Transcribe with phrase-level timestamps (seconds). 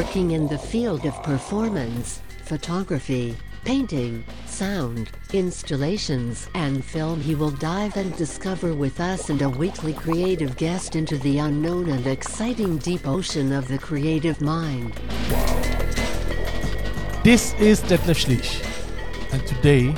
[0.00, 3.36] Working in the field of performance, photography,
[3.66, 9.92] painting, sound, installations, and film, he will dive and discover with us and a weekly
[9.92, 14.94] creative guest into the unknown and exciting deep ocean of the creative mind.
[17.22, 18.64] This is Detlef Schlich,
[19.34, 19.94] and today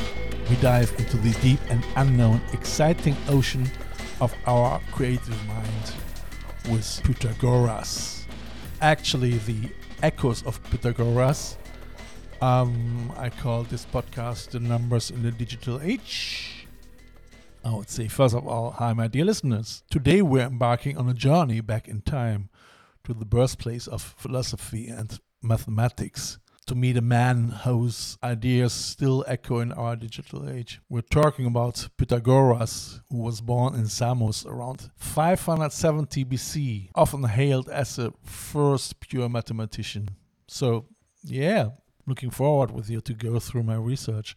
[0.50, 3.70] we dive into the deep and unknown, exciting ocean
[4.20, 5.94] of our creative mind
[6.68, 8.26] with Pythagoras.
[8.80, 9.70] Actually, the
[10.02, 11.56] echoes of Pythagoras.
[12.40, 16.66] Um, I call this podcast The Numbers in the Digital Age.
[17.64, 19.84] I would say, first of all, hi, my dear listeners.
[19.90, 22.48] Today we're embarking on a journey back in time
[23.04, 29.58] to the birthplace of philosophy and mathematics to meet a man whose ideas still echo
[29.58, 30.80] in our digital age.
[30.88, 37.96] We're talking about Pythagoras, who was born in Samos around 570 BC, often hailed as
[37.96, 40.10] the first pure mathematician.
[40.46, 40.86] So,
[41.24, 41.70] yeah,
[42.06, 44.36] looking forward with you to go through my research.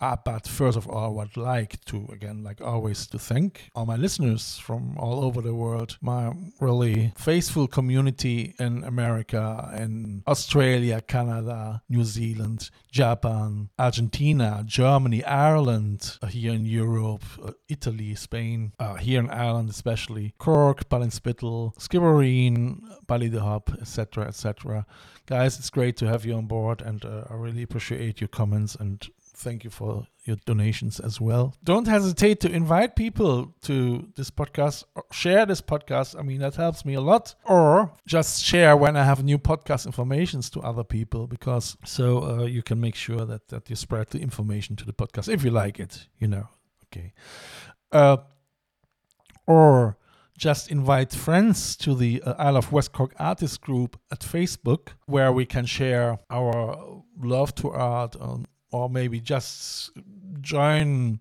[0.00, 3.84] Uh, but first of all, I would like to, again, like always, to thank all
[3.84, 11.02] my listeners from all over the world, my really faithful community in America, in Australia,
[11.02, 18.94] Canada, New Zealand, Japan, Argentina, Germany, Ireland, uh, here in Europe, uh, Italy, Spain, uh,
[18.94, 24.86] here in Ireland especially, Cork, Ballinspittle, Skibbereen, Ballydehob, etc., etc.
[25.26, 28.74] Guys, it's great to have you on board, and uh, I really appreciate your comments
[28.74, 29.06] and
[29.40, 31.54] thank you for your donations as well.
[31.64, 36.18] Don't hesitate to invite people to this podcast, share this podcast.
[36.18, 37.34] I mean, that helps me a lot.
[37.44, 42.44] Or just share when I have new podcast informations to other people, because so uh,
[42.44, 45.50] you can make sure that that you spread the information to the podcast if you
[45.50, 46.08] like it.
[46.18, 46.48] You know,
[46.86, 47.12] okay.
[47.92, 48.18] Uh,
[49.46, 49.96] or
[50.38, 55.32] just invite friends to the uh, I Love West Cork Artist Group at Facebook, where
[55.32, 59.90] we can share our love to art, um, or maybe just
[60.40, 61.20] join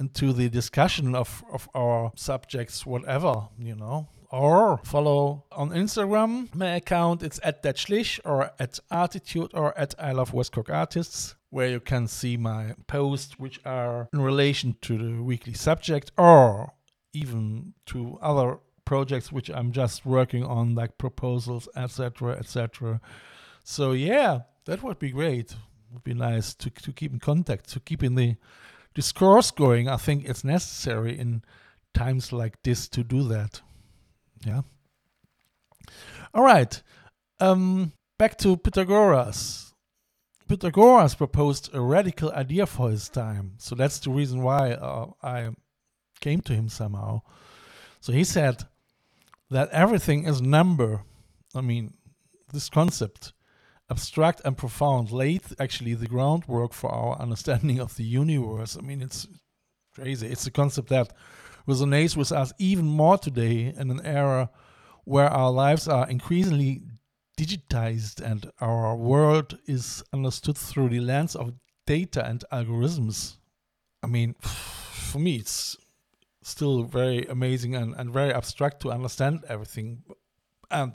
[0.00, 4.08] into the discussion of, of our subjects, whatever, you know.
[4.30, 6.52] Or follow on Instagram.
[6.54, 10.70] My account it's at that schlich or at Arteetude or at I Love West Cork
[10.70, 16.10] Artists, where you can see my posts which are in relation to the weekly subject
[16.18, 16.72] or
[17.12, 23.00] even to other projects which I'm just working on, like proposals, etc., etc.
[23.62, 25.54] So yeah, that would be great.
[25.94, 28.36] Would be nice to to keep in contact, to keep in the
[28.94, 29.88] discourse going.
[29.88, 31.42] I think it's necessary in
[31.92, 33.60] times like this to do that.
[34.44, 34.62] Yeah.
[36.34, 36.82] All right.
[37.38, 39.72] Um, back to Pythagoras.
[40.48, 45.50] Pythagoras proposed a radical idea for his time, so that's the reason why uh, I
[46.20, 47.22] came to him somehow.
[48.00, 48.64] So he said
[49.50, 51.02] that everything is number.
[51.54, 51.94] I mean,
[52.52, 53.32] this concept,
[53.90, 58.76] abstract and profound, laid actually the groundwork for our understanding of the universe.
[58.76, 59.26] I mean, it's
[59.94, 60.26] crazy.
[60.26, 61.12] It's a concept that
[61.68, 64.50] resonates with us even more today in an era
[65.04, 66.82] where our lives are increasingly
[67.38, 71.52] digitized and our world is understood through the lens of
[71.86, 73.36] data and algorithms.
[74.02, 75.76] I mean, for me, it's
[76.42, 80.02] still very amazing and, and very abstract to understand everything.
[80.70, 80.94] And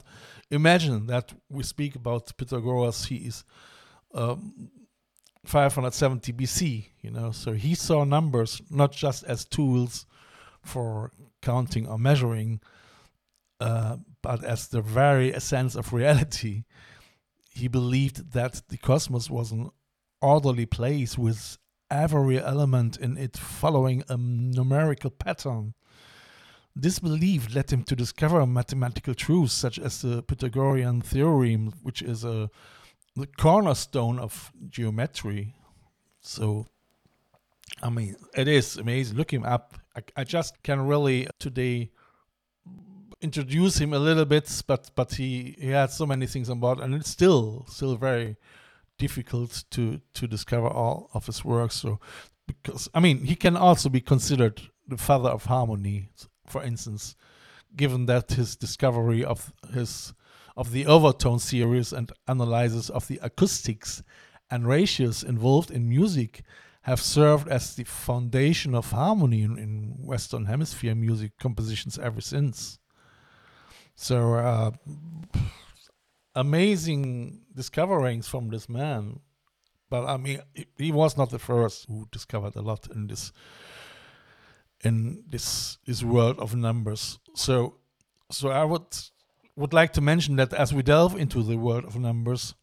[0.51, 3.43] imagine that we speak about Pythagoras, he is
[4.13, 4.69] um,
[5.45, 10.05] 570 BC, you know, so he saw numbers not just as tools
[10.61, 11.11] for
[11.41, 12.59] counting or measuring,
[13.59, 16.63] uh, but as the very essence of reality.
[17.51, 19.69] He believed that the cosmos was an
[20.21, 21.57] orderly place with
[21.89, 25.73] every element in it following a numerical pattern.
[26.75, 32.23] This belief led him to discover mathematical truths such as the Pythagorean theorem, which is
[32.23, 32.49] a
[33.15, 35.55] the cornerstone of geometry.
[36.21, 36.67] So,
[37.81, 39.17] I mean, it is amazing.
[39.17, 39.75] Look him up.
[39.95, 41.91] I, I just can really today
[43.21, 46.79] introduce him a little bit, but but he he had so many things on board,
[46.79, 48.37] and it's still still very
[48.97, 51.75] difficult to to discover all of his works.
[51.75, 51.99] So
[52.47, 56.09] because I mean he can also be considered the father of harmony,
[56.49, 57.15] for instance,
[57.75, 60.13] given that his discovery of his
[60.57, 64.03] of the overtone series and analysis of the acoustics
[64.51, 66.41] and ratios involved in music
[66.81, 72.79] have served as the foundation of harmony in, in Western Hemisphere music compositions ever since.
[73.95, 74.71] So, uh,
[76.35, 79.19] amazing discoverings from this man.
[79.89, 80.41] But I mean,
[80.77, 83.31] he was not the first who discovered a lot in this
[84.83, 87.19] in this this world of numbers.
[87.35, 87.75] So,
[88.31, 88.87] so I would
[89.55, 92.55] would like to mention that as we delve into the world of numbers,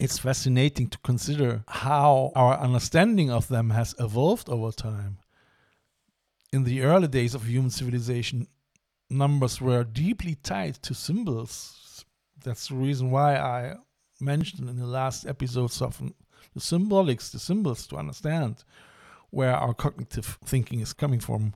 [0.00, 5.18] it's fascinating to consider how our understanding of them has evolved over time.
[6.52, 8.46] In the early days of human civilization,
[9.10, 12.04] numbers were deeply tied to symbols.
[12.42, 13.76] That's the reason why I
[14.20, 15.98] mentioned in the last episodes of
[16.54, 18.64] the symbolics, the symbols to understand
[19.32, 21.54] where our cognitive thinking is coming from.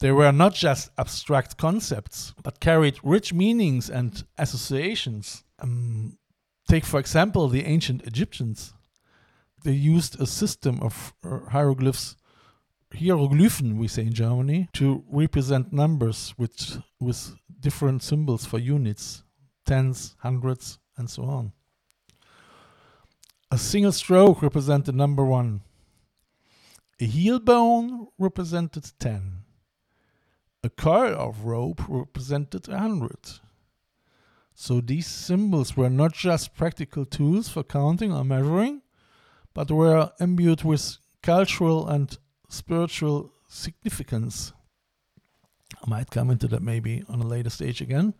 [0.00, 5.44] They were not just abstract concepts, but carried rich meanings and associations.
[5.60, 6.18] Um,
[6.68, 8.74] take, for example, the ancient Egyptians.
[9.64, 12.16] They used a system of uh, hieroglyphs,
[12.94, 19.24] hieroglyphen, we say in Germany, to represent numbers with, with different symbols for units,
[19.66, 21.52] tens, hundreds, and so on.
[23.50, 25.62] A single stroke represented number one.
[27.00, 29.44] A heel bone represented 10.
[30.64, 33.40] A coil of rope represented a hundred.
[34.52, 38.82] So these symbols were not just practical tools for counting or measuring,
[39.54, 42.18] but were imbued with cultural and
[42.48, 44.52] spiritual significance.
[45.80, 48.14] I might come into that maybe on a later stage again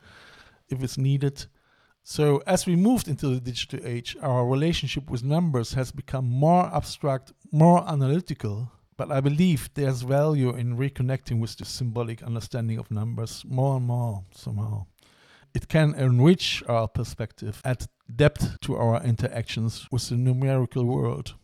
[0.69, 1.47] if it's needed.
[2.11, 6.75] So, as we moved into the digital age, our relationship with numbers has become more
[6.75, 12.91] abstract, more analytical, but I believe there's value in reconnecting with the symbolic understanding of
[12.91, 14.87] numbers more and more somehow.
[15.53, 17.85] It can enrich our perspective, add
[18.17, 21.35] depth to our interactions with the numerical world.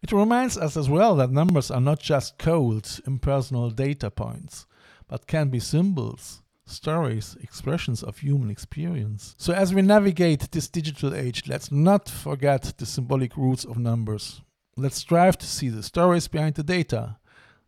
[0.00, 4.64] It reminds us as well that numbers are not just cold, impersonal data points,
[5.08, 9.34] but can be symbols, stories, expressions of human experience.
[9.38, 14.40] So, as we navigate this digital age, let's not forget the symbolic roots of numbers.
[14.76, 17.18] Let's strive to see the stories behind the data,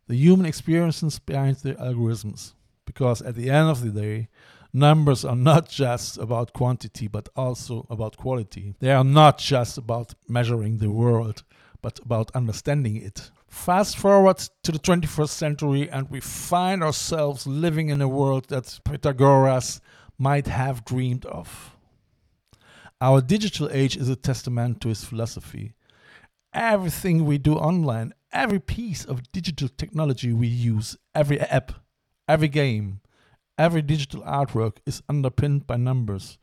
[0.07, 2.53] the human experiences behind the algorithms.
[2.85, 4.29] Because at the end of the day,
[4.73, 8.75] numbers are not just about quantity, but also about quality.
[8.79, 11.43] They are not just about measuring the world,
[11.81, 13.31] but about understanding it.
[13.55, 18.79] Fast forward to the 21st century, and we find ourselves living in a world that
[18.83, 19.81] Pythagoras
[20.19, 21.75] might have dreamed of.
[23.01, 25.73] Our digital age is a testament to his philosophy
[26.53, 31.71] everything we do online, every piece of digital technology we use, every app,
[32.27, 32.99] every game,
[33.57, 36.37] every digital artwork is underpinned by numbers,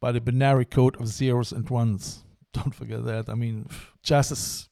[0.00, 2.24] by the binary code of zeros and ones.
[2.52, 3.30] Don't forget that.
[3.30, 3.68] I mean,
[4.02, 4.67] just as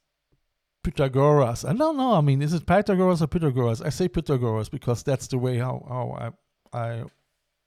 [0.87, 1.65] Pythagoras.
[1.65, 2.15] I don't know.
[2.15, 3.83] I mean, is it Pythagoras or Pythagoras?
[3.83, 6.33] I say Pythagoras because that's the way how, how
[6.73, 7.05] I, I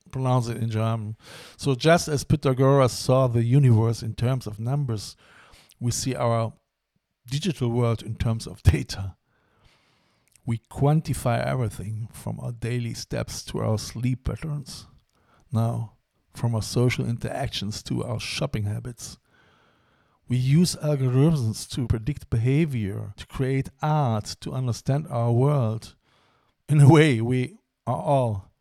[0.10, 1.18] pronounce it in German.
[1.58, 5.18] So just as Pythagoras saw the universe in terms of numbers,
[5.82, 6.54] we see our
[7.30, 9.18] digital world in terms of data.
[10.46, 14.88] We quantify everything from our daily steps to our sleep patterns.
[15.52, 15.98] Now,
[16.34, 19.18] from our social interactions to our shopping habits.
[20.30, 25.96] We use algorithms to predict behavior, to create art, to understand our world.
[26.70, 27.58] In a way, we
[27.88, 28.52] are all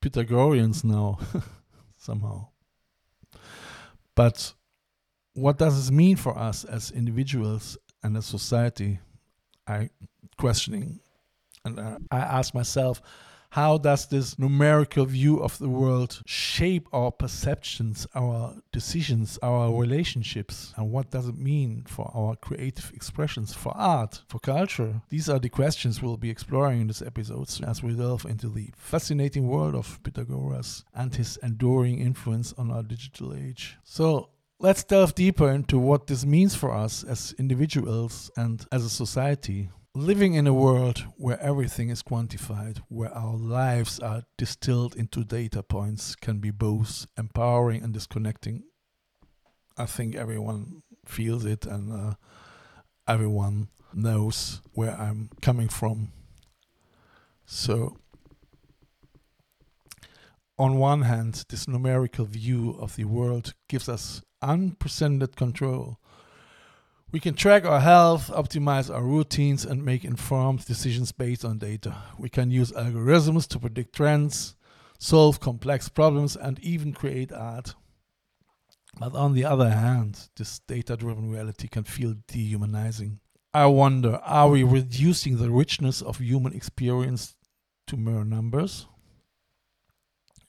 [0.00, 1.18] Pythagoreans now,
[1.98, 2.48] somehow.
[4.14, 4.54] But
[5.34, 8.98] what does this mean for us as individuals and as society?
[9.66, 9.90] I
[10.38, 11.00] questioning,
[11.66, 13.02] and uh, I ask myself,
[13.52, 20.72] how does this numerical view of the world shape our perceptions, our decisions, our relationships?
[20.78, 25.02] And what does it mean for our creative expressions, for art, for culture?
[25.10, 28.70] These are the questions we'll be exploring in this episode as we delve into the
[28.74, 33.76] fascinating world of Pythagoras and his enduring influence on our digital age.
[33.84, 38.88] So, Let's delve deeper into what this means for us as individuals and as a
[38.88, 39.70] society.
[39.94, 45.62] Living in a world where everything is quantified, where our lives are distilled into data
[45.62, 48.62] points, can be both empowering and disconnecting.
[49.76, 52.14] I think everyone feels it and uh,
[53.06, 56.12] everyone knows where I'm coming from.
[57.44, 57.98] So,
[60.58, 65.98] on one hand, this numerical view of the world gives us unprecedented control.
[67.12, 71.94] We can track our health, optimize our routines, and make informed decisions based on data.
[72.16, 74.56] We can use algorithms to predict trends,
[74.98, 77.74] solve complex problems, and even create art.
[78.98, 83.20] But on the other hand, this data driven reality can feel dehumanizing.
[83.52, 87.36] I wonder are we reducing the richness of human experience
[87.88, 88.86] to mere numbers?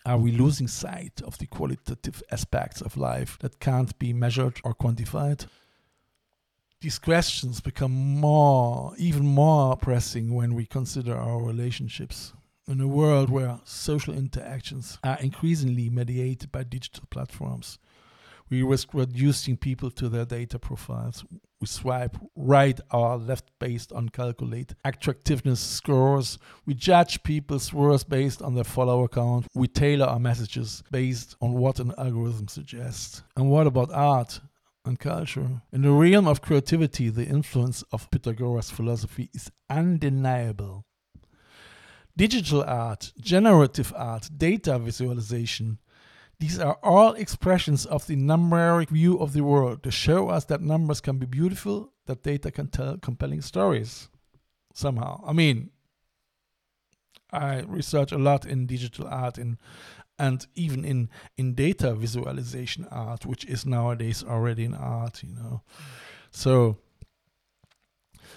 [0.06, 4.74] Are we losing sight of the qualitative aspects of life that can't be measured or
[4.74, 5.48] quantified?
[6.84, 12.34] These questions become more, even more pressing when we consider our relationships.
[12.68, 17.80] In a world where social interactions are increasingly mediated by digital platforms,
[18.50, 21.24] we risk reducing people to their data profiles.
[21.62, 26.38] We swipe right or left based on calculate attractiveness scores.
[26.66, 29.48] We judge people's worth based on their follower count.
[29.56, 33.24] We tailor our messages based on what an algorithm suggests.
[33.38, 34.42] And what about art?
[34.86, 35.62] And culture.
[35.72, 40.86] In the realm of creativity, the influence of Pythagoras' philosophy is undeniable.
[42.16, 45.80] Digital art, generative art, data visualization,
[46.40, 50.62] these are all expressions of the numeric view of the world to show us that
[50.62, 54.10] numbers can be beautiful, that data can tell compelling stories
[54.74, 55.24] somehow.
[55.26, 55.70] I mean,
[57.32, 59.58] I research a lot in digital art in,
[60.20, 65.62] and even in, in data visualization art, which is nowadays already an art, you know.
[66.32, 66.78] So,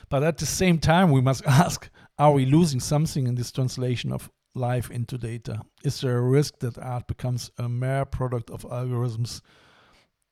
[0.08, 4.10] but at the same time, we must ask are we losing something in this translation
[4.10, 5.62] of life into data?
[5.84, 9.42] Is there a risk that art becomes a mere product of algorithms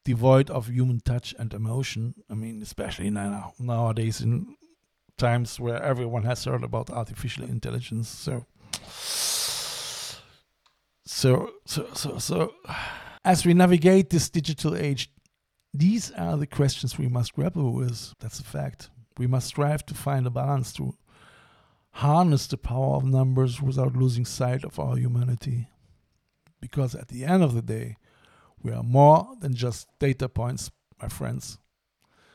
[0.05, 2.15] devoid of human touch and emotion?
[2.31, 4.57] I mean, especially now nowadays in
[5.19, 8.09] times where everyone has heard about artificial intelligence.
[8.09, 8.47] So,
[11.07, 12.55] so, so, so, so,
[13.25, 15.11] as we navigate this digital age,
[15.73, 18.15] these are the questions we must grapple with.
[18.21, 18.91] That's a fact.
[19.19, 20.97] We must strive to find a balance to
[21.93, 25.69] harness the power of numbers without losing sight of our humanity.
[26.61, 27.97] Because at the end of the day,
[28.63, 30.71] we are more than just data points,
[31.01, 31.59] my friends.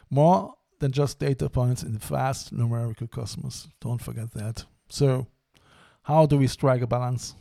[0.09, 3.67] More than just data points in the vast numerical cosmos.
[3.81, 4.65] Don't forget that.
[4.89, 5.27] So,
[6.03, 7.35] how do we strike a balance?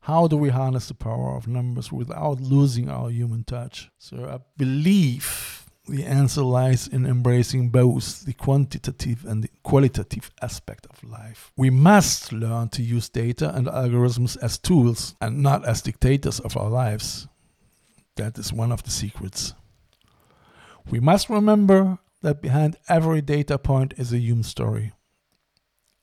[0.00, 3.90] How do we harness the power of numbers without losing our human touch?
[3.98, 10.86] So, I believe the answer lies in embracing both the quantitative and the qualitative aspect
[10.86, 11.52] of life.
[11.56, 16.56] We must learn to use data and algorithms as tools and not as dictators of
[16.56, 17.26] our lives.
[18.16, 19.54] That is one of the secrets.
[20.90, 24.92] We must remember that behind every data point is a human story.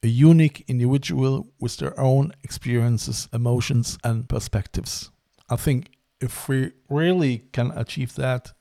[0.04, 5.12] A unique individual with their own experiences, emotions, and perspectives.
[5.50, 8.54] I think if we really can achieve that,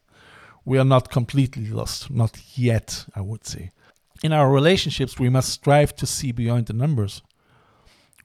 [0.65, 3.71] we are not completely lost, not yet, I would say.
[4.23, 7.23] In our relationships, we must strive to see beyond the numbers.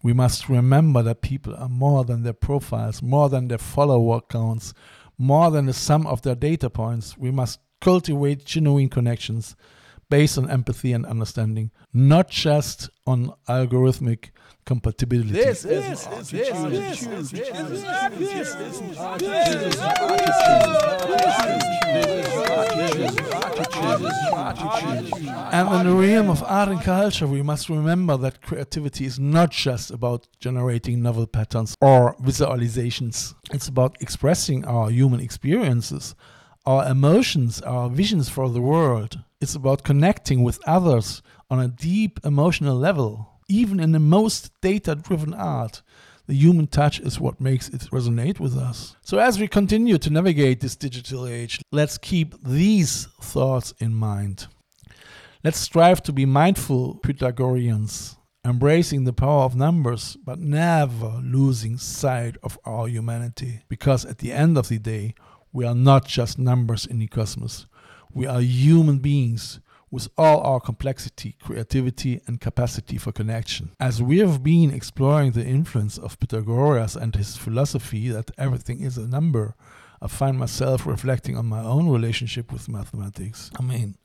[0.01, 4.73] We must remember that people are more than their profiles, more than their follower counts,
[5.17, 7.17] more than the sum of their data points.
[7.17, 9.55] We must cultivate genuine connections
[10.11, 14.31] based on empathy and understanding, not just on algorithmic
[14.65, 15.31] compatibility.
[15.31, 16.05] This is
[25.53, 29.51] and in the realm of art and culture, we must remember that creativity is not
[29.51, 33.33] just about generating novel patterns or visualizations.
[33.53, 36.15] It's about expressing our human experiences,
[36.65, 39.23] our emotions, our visions for the world.
[39.41, 43.39] It's about connecting with others on a deep emotional level.
[43.49, 45.81] Even in the most data driven art,
[46.27, 48.95] the human touch is what makes it resonate with us.
[49.01, 54.45] So, as we continue to navigate this digital age, let's keep these thoughts in mind.
[55.43, 62.37] Let's strive to be mindful Pythagoreans, embracing the power of numbers, but never losing sight
[62.43, 63.63] of our humanity.
[63.67, 65.15] Because at the end of the day,
[65.51, 67.65] we are not just numbers in the cosmos,
[68.13, 73.71] we are human beings with all our complexity, creativity, and capacity for connection.
[73.79, 78.97] As we have been exploring the influence of Pythagoras and his philosophy that everything is
[78.97, 79.55] a number,
[80.01, 83.51] I find myself reflecting on my own relationship with mathematics.
[83.59, 83.97] I mean,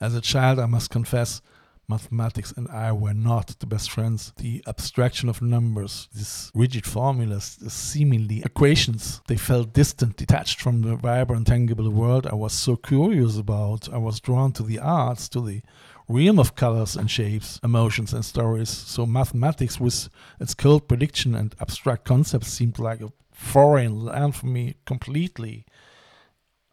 [0.00, 1.40] as a child, I must confess,
[1.88, 4.32] mathematics and I were not the best friends.
[4.36, 10.82] The abstraction of numbers, these rigid formulas, the seemingly equations, they felt distant, detached from
[10.82, 13.92] the vibrant, tangible world I was so curious about.
[13.92, 15.62] I was drawn to the arts, to the
[16.08, 18.70] realm of colors and shapes, emotions and stories.
[18.70, 20.08] So mathematics with
[20.40, 25.66] its cold prediction and abstract concepts seemed like a foreign land for me completely.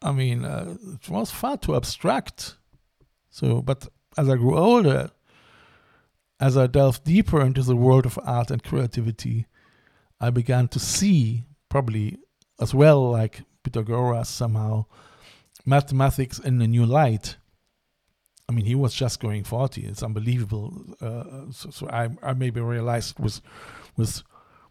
[0.02, 2.56] I mean, uh, it was far too abstract.
[3.30, 5.10] So, but as I grew older,
[6.40, 9.46] as I delved deeper into the world of art and creativity,
[10.20, 12.18] I began to see, probably
[12.60, 14.86] as well like Pythagoras somehow,
[15.64, 17.36] mathematics in a new light.
[18.48, 19.82] I mean, he was just going 40.
[19.86, 20.84] It's unbelievable.
[21.00, 23.40] Uh, so, so I, I maybe realized with,
[23.96, 24.22] with,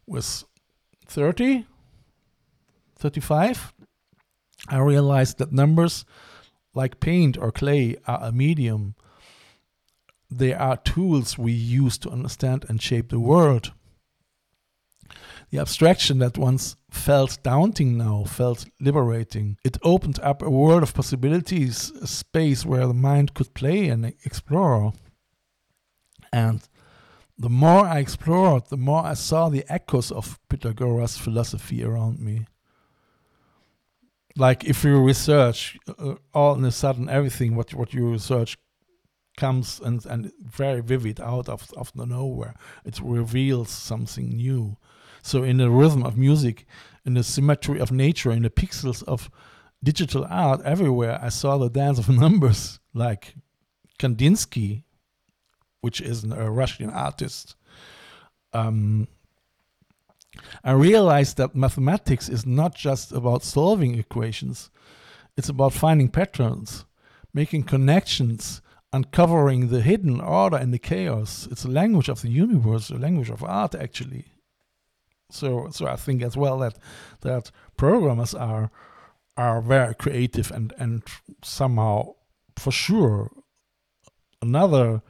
[0.06, 0.44] with
[1.08, 1.66] 30,
[2.98, 3.74] 35,
[4.70, 6.06] I realized that numbers
[6.74, 8.96] like paint or clay are a medium.
[10.38, 13.72] They are tools we use to understand and shape the world.
[15.52, 19.58] The abstraction that once felt daunting now felt liberating.
[19.64, 24.06] It opened up a world of possibilities, a space where the mind could play and
[24.26, 24.94] explore.
[26.32, 26.68] And
[27.38, 32.48] the more I explored, the more I saw the echoes of Pythagoras' philosophy around me.
[34.36, 38.58] Like if you research, uh, all of a sudden everything what what you research
[39.38, 42.56] comes and and very vivid out of of the nowhere.
[42.86, 44.78] It reveals something new.
[45.22, 46.68] So in the rhythm of music,
[47.06, 49.30] in the symmetry of nature, in the pixels of
[49.84, 53.36] digital art everywhere, I saw the dance of numbers like
[54.00, 54.84] Kandinsky,
[55.82, 57.56] which is a Russian artist.
[58.52, 59.08] Um,
[60.64, 64.70] I realized that mathematics is not just about solving equations,
[65.38, 66.86] it's about finding patterns,
[67.34, 68.62] making connections,
[68.94, 71.48] uncovering the hidden order in the chaos.
[71.52, 74.26] It's a language of the universe, a language of art, actually.
[75.30, 76.78] So, so I think as well that
[77.22, 78.72] that programmers are
[79.36, 81.02] are very creative and and
[81.44, 82.14] somehow
[82.56, 83.32] for sure
[84.42, 85.02] another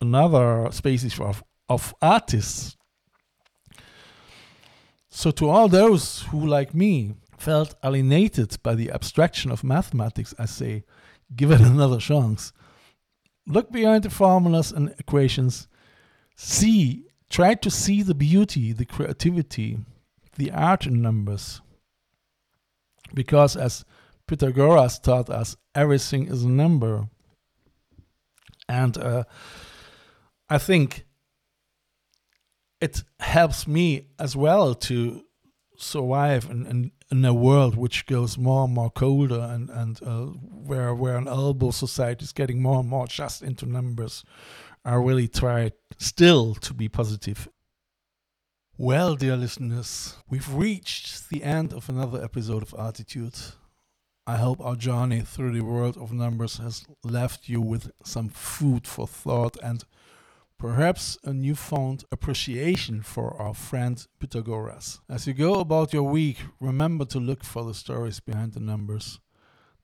[0.00, 2.76] another species of of artists
[5.16, 10.44] so, to all those who, like me, felt alienated by the abstraction of mathematics, I
[10.44, 10.84] say,
[11.34, 12.52] give it another chance.
[13.46, 15.68] Look beyond the formulas and equations.
[16.34, 19.78] See, try to see the beauty, the creativity,
[20.36, 21.60] the art in numbers.
[23.14, 23.84] Because, as
[24.26, 27.08] Pythagoras taught us, everything is a number.
[28.68, 29.24] And uh,
[30.50, 31.06] I think
[32.80, 35.22] it helps me as well to
[35.76, 40.26] survive and, in, in, a world which goes more and more colder and, and uh,
[40.26, 44.24] where where an elbow society is getting more and more just into numbers.
[44.84, 47.48] I really try still to be positive.
[48.78, 53.54] Well, dear listeners, we've reached the end of another episode of Arteetude.
[54.26, 58.86] I hope our journey through the world of numbers has left you with some food
[58.86, 59.84] for thought and
[60.58, 65.00] perhaps a newfound appreciation for our friend Pythagoras.
[65.08, 69.20] As you go about your week, remember to look for the stories behind the numbers,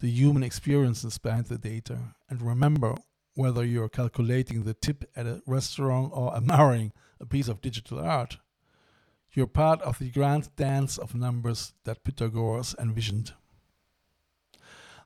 [0.00, 1.98] the human experiences behind the data,
[2.30, 2.96] and remember
[3.34, 8.38] whether you're calculating the tip at a restaurant or admiring a piece of digital art.
[9.34, 13.32] You're part of the grand dance of numbers that Pythagoras envisioned.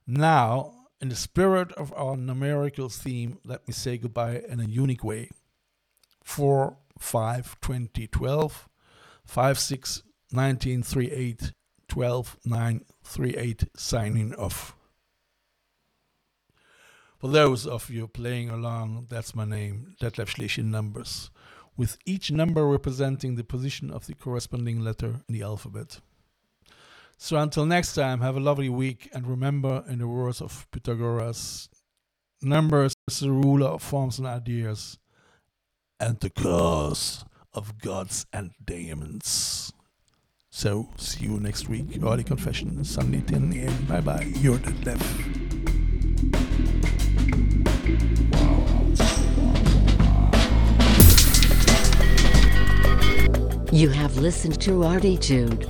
[0.07, 5.05] Now, in the spirit of our numerical theme, let me say goodbye in a unique
[5.05, 5.31] way.
[6.27, 8.69] 4 5 2012,
[9.25, 11.53] 5 6 1938,
[11.89, 14.75] 12 9 38 signing off.
[17.19, 21.31] For those of you playing along, that's my name, Detlef Schlich numbers,
[21.77, 26.01] with each number representing the position of the corresponding letter in the alphabet.
[27.17, 31.69] So until next time, have a lovely week, and remember, in the words of Pythagoras,
[32.43, 34.99] numbers is the ruler of forms and ideas
[35.99, 39.73] and the curse of gods and demons.
[40.51, 41.99] So, see you next week.
[42.03, 43.85] Early Confession, Sunday 10 a.m.
[43.85, 44.33] Bye bye.
[44.37, 45.37] You're the left.
[53.73, 55.67] You have listened to Arteetude,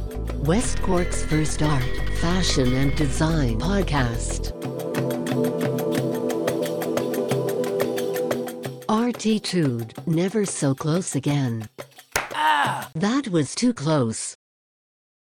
[0.47, 1.83] West Cork's first art,
[2.21, 4.53] fashion, and design podcast.
[8.89, 11.69] Arteetude, never so close again.
[12.33, 12.89] Ah!
[12.95, 14.37] That was too close.